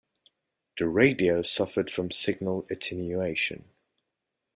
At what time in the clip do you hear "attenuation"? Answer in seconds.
2.71-3.65